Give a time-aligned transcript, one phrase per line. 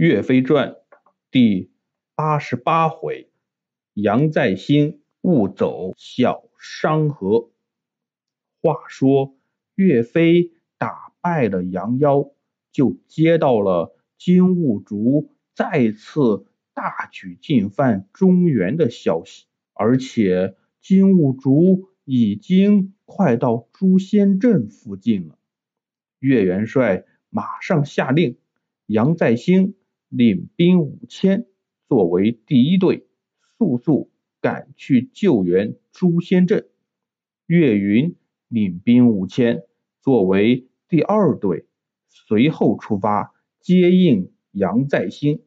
[0.00, 0.76] 岳飞传
[1.30, 1.70] 第
[2.14, 3.28] 八十八回，
[3.92, 7.50] 杨再兴误走小商河。
[8.62, 9.36] 话说
[9.74, 12.30] 岳飞打败了杨妖，
[12.72, 19.44] 就接到了金兀术再次大举进犯中原的消息，
[19.74, 25.38] 而且金兀术已经快到朱仙镇附近了。
[26.20, 28.38] 岳元帅马上下令，
[28.86, 29.74] 杨再兴。
[30.10, 31.46] 领兵五千，
[31.88, 33.06] 作为第一队，
[33.56, 34.10] 速速
[34.40, 36.68] 赶去救援朱仙镇。
[37.46, 38.16] 岳云
[38.48, 39.62] 领兵五千，
[40.00, 41.66] 作为第二队，
[42.08, 45.42] 随后出发接应杨再兴。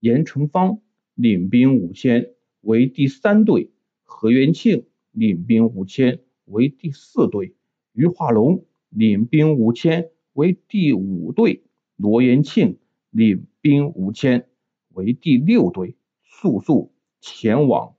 [0.00, 0.80] 严成方
[1.14, 3.70] 领兵五千，为第三队；
[4.02, 7.54] 何元庆领兵五千，为第四队；
[7.92, 11.62] 于化龙领兵五千，为第五队；
[11.94, 12.76] 罗元庆。
[13.18, 14.46] 领兵五千，
[14.90, 17.96] 为第六队，速速前往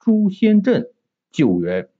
[0.00, 0.88] 朱仙镇
[1.30, 1.90] 救援。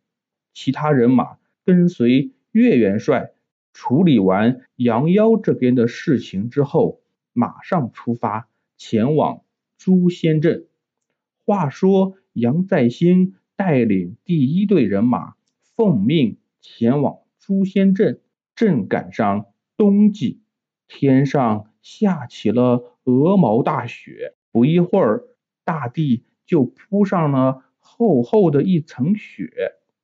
[0.55, 3.32] 其他人马跟随岳元帅
[3.74, 7.02] 处理完杨妖这边的事情之后，
[7.34, 9.42] 马上出发前往
[9.77, 10.66] 朱仙镇。
[11.44, 15.34] 话说杨再兴带领第一队人马
[15.77, 18.22] 奉命前往朱仙镇，
[18.54, 19.44] 正赶上
[19.77, 20.41] 冬季，
[20.88, 21.66] 天上。
[21.83, 25.25] 下起了鹅毛大雪，不一会儿，
[25.64, 29.50] 大地就铺上了厚厚的一层雪，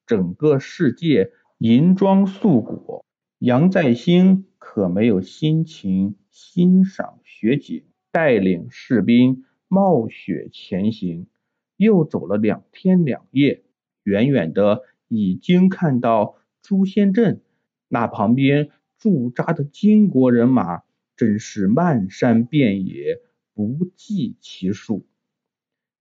[0.04, 3.04] 整个世界银装素裹。
[3.38, 11.28] 杨再兴可没有心情欣赏雪景，带领士兵冒雪前行，
[11.76, 13.62] 又走了两天两夜，
[14.02, 17.40] 远远的已经看到朱仙镇，
[17.86, 20.82] 那旁边驻扎的金国人马。
[21.18, 23.20] 真是漫山遍野，
[23.52, 25.04] 不计其数。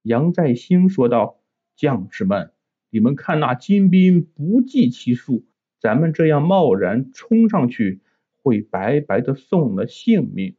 [0.04, 1.42] 杨再兴说道
[1.76, 2.52] ：“将士们，
[2.92, 5.44] 你们看那金兵不计其数，
[5.80, 8.02] 咱们这样贸然冲上去，
[8.44, 10.56] 会白白的送了性命。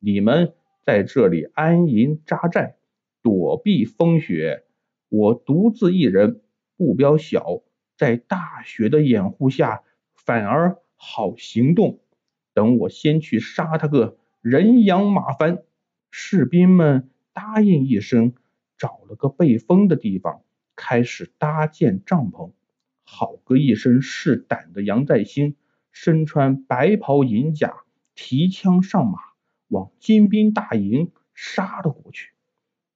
[0.00, 2.78] 你们在这里安营扎寨，
[3.22, 4.64] 躲避风雪，
[5.08, 6.42] 我独自一人，
[6.76, 7.62] 目标小，
[7.96, 9.84] 在大雪的掩护下，
[10.16, 12.00] 反而好行动。”
[12.52, 15.62] 等我先去杀他个人仰马翻！
[16.10, 18.34] 士兵们答应一声，
[18.76, 20.42] 找了个背风的地方，
[20.74, 22.52] 开始搭建帐篷。
[23.04, 25.56] 好个一身是胆的杨再兴，
[25.92, 27.74] 身穿白袍银甲，
[28.14, 29.18] 提枪上马，
[29.68, 32.32] 往金兵大营杀了过去。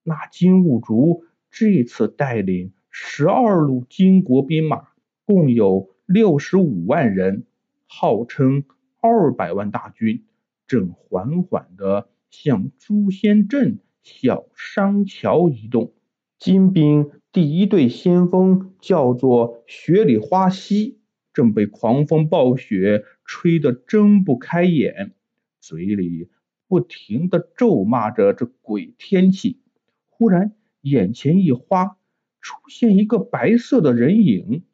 [0.02, 4.88] 那金兀术这次带领十二路金国兵马，
[5.24, 7.44] 共有六十五万人，
[7.86, 8.64] 号称。
[9.06, 10.24] 二百万大军
[10.66, 15.92] 正缓缓地向朱仙镇小商桥移动。
[16.38, 21.00] 金兵第一队先锋叫做雪里花溪，
[21.34, 25.12] 正被狂风暴雪吹得睁不开眼，
[25.60, 26.30] 嘴里
[26.66, 29.60] 不停地咒骂着这鬼天气。
[30.08, 31.98] 忽然眼前一花，
[32.40, 34.64] 出现一个白色的人影，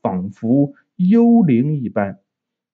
[0.00, 2.20] 仿佛幽灵一般，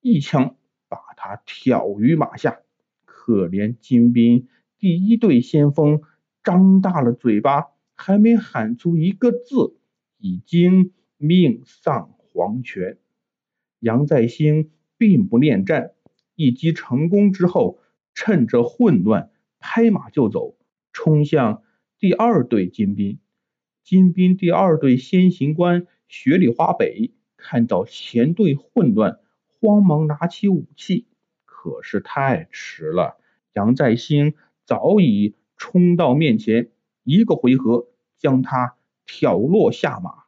[0.03, 0.56] 一枪。
[0.89, 2.61] 把他挑于马下，
[3.05, 4.49] 可怜金兵
[4.79, 6.03] 第一队先锋
[6.43, 9.77] 张大了嘴巴，还没喊出一个字，
[10.19, 12.99] 已经命丧黄泉。
[13.81, 15.93] 杨再兴并不恋战，
[16.35, 17.81] 一击成功之后，
[18.15, 20.57] 趁着混乱，拍马就走，
[20.93, 21.63] 冲向
[21.99, 23.19] 第二队金兵。
[23.83, 29.21] 金兵第二队先行官雪里花北看到前队混乱。
[29.61, 31.07] 慌忙拿起武器，
[31.45, 33.17] 可是太迟了。
[33.53, 34.35] 杨再兴
[34.65, 36.71] 早已冲到面前，
[37.05, 40.25] 一个回合将他挑落下马。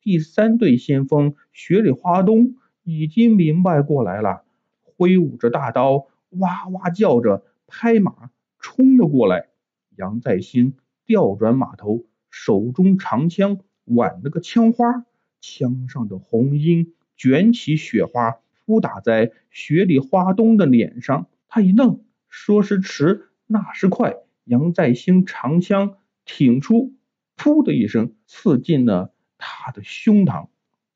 [0.00, 4.44] 第三队先锋雪里花东已经明白过来了，
[4.82, 9.48] 挥舞着大刀，哇哇叫着，拍马冲了过来。
[9.96, 10.76] 杨再兴
[11.06, 15.06] 调转马头，手中长枪挽了个枪花，
[15.40, 16.93] 枪上的红缨。
[17.16, 24.14] 卷起雪花扑打在雪里花东的脸上，他一愣，说时迟，那时快，
[24.44, 26.94] 杨再兴长枪挺出，
[27.36, 30.48] 噗的一声刺进了他的胸膛。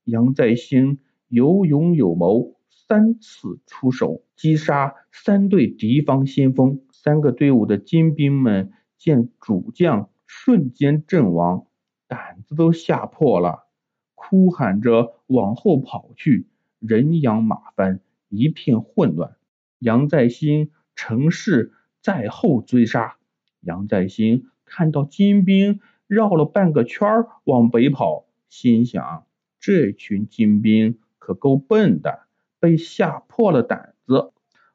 [0.04, 0.98] 杨再兴
[1.28, 11.66] 有勇有谋，三次出手击杀三队敌方先锋，三个队伍的精兵们见主将瞬间阵亡，
[12.06, 13.67] 胆子都吓破了。
[14.28, 16.46] 哭喊着往后跑去，
[16.80, 19.36] 人仰马翻，一片混乱。
[19.78, 21.72] 杨再兴乘势
[22.02, 23.16] 在后追杀。
[23.60, 29.26] 杨再兴看到金兵绕了半个圈往北跑，心想：
[29.58, 32.26] 这群金兵可够笨的，
[32.60, 34.32] 被吓破了胆子。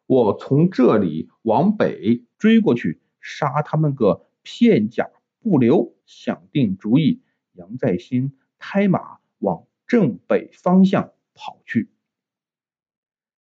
[0.07, 5.93] 我从这里往北追过去，杀他们个片甲不留。
[6.07, 7.21] 想定主意，
[7.53, 11.89] 杨再兴拍马往正北方向跑去。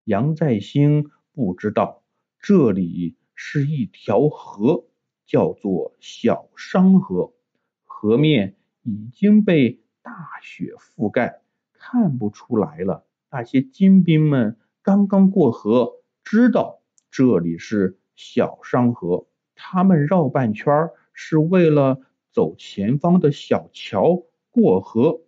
[0.04, 2.04] 杨再兴不知道
[2.38, 4.86] 这里是一条河，
[5.26, 7.34] 叫做小商河，
[7.84, 11.42] 河面已经被大雪覆盖，
[11.72, 13.04] 看不出来了。
[13.30, 16.80] 那些金兵们刚刚过河，知道
[17.10, 22.00] 这里是小商河，他们绕半圈是为了
[22.30, 25.22] 走前方的小桥过河。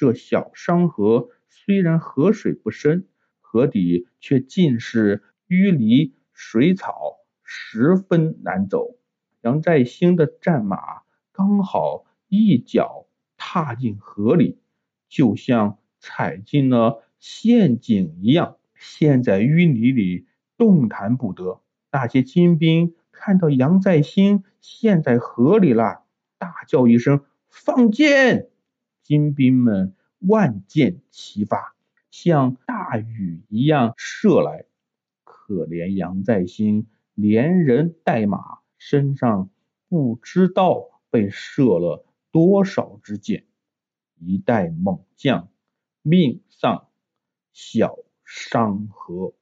[0.00, 3.06] 这小商河虽然河水不深。
[3.38, 8.96] 河底却尽是淤泥水草，十分难走。
[9.42, 11.02] 杨再兴的战马
[11.32, 14.58] 刚好一脚踏进河里，
[15.10, 20.26] 就像踩进了陷阱一样，陷在淤泥里
[20.56, 21.60] 动弹不得。
[21.92, 26.04] 那些金兵看到杨再兴陷在河里了，
[26.38, 28.48] 大叫一声：“放箭！”
[29.10, 31.74] 金兵们万箭齐发。
[32.12, 34.66] 像大雨一样射来，
[35.24, 36.86] 可怜杨再兴
[37.16, 39.50] 连人带马，身上
[39.88, 43.46] 不知道被射了多少支箭，
[44.20, 45.48] 一代猛将
[46.02, 46.86] 命丧
[47.52, 49.32] 小商河。